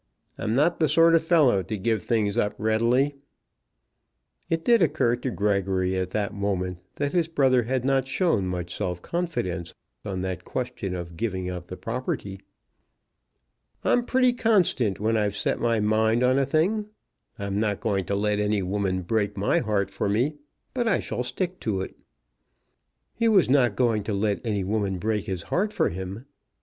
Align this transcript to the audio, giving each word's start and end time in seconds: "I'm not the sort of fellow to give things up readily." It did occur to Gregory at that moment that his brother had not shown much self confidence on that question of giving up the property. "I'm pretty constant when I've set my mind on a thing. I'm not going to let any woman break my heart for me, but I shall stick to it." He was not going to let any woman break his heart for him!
"I'm 0.35 0.55
not 0.55 0.79
the 0.79 0.89
sort 0.89 1.13
of 1.13 1.23
fellow 1.23 1.61
to 1.61 1.77
give 1.77 2.01
things 2.01 2.35
up 2.35 2.55
readily." 2.57 3.17
It 4.49 4.65
did 4.65 4.81
occur 4.81 5.15
to 5.17 5.29
Gregory 5.29 5.95
at 5.95 6.09
that 6.09 6.33
moment 6.33 6.83
that 6.95 7.13
his 7.13 7.27
brother 7.27 7.61
had 7.65 7.85
not 7.85 8.07
shown 8.07 8.47
much 8.47 8.75
self 8.75 8.99
confidence 9.03 9.75
on 10.03 10.21
that 10.21 10.43
question 10.43 10.95
of 10.95 11.17
giving 11.17 11.51
up 11.51 11.67
the 11.67 11.77
property. 11.77 12.39
"I'm 13.83 14.03
pretty 14.03 14.33
constant 14.33 14.99
when 14.99 15.17
I've 15.17 15.35
set 15.37 15.59
my 15.61 15.79
mind 15.79 16.23
on 16.23 16.39
a 16.39 16.47
thing. 16.47 16.87
I'm 17.37 17.59
not 17.59 17.79
going 17.79 18.05
to 18.05 18.15
let 18.15 18.39
any 18.39 18.63
woman 18.63 19.03
break 19.03 19.37
my 19.37 19.59
heart 19.59 19.91
for 19.91 20.09
me, 20.09 20.37
but 20.73 20.87
I 20.87 20.99
shall 20.99 21.21
stick 21.21 21.59
to 21.59 21.79
it." 21.81 21.95
He 23.13 23.27
was 23.27 23.47
not 23.51 23.75
going 23.75 24.01
to 24.05 24.15
let 24.15 24.43
any 24.43 24.63
woman 24.63 24.97
break 24.97 25.27
his 25.27 25.43
heart 25.53 25.71
for 25.71 25.89
him! 25.89 26.25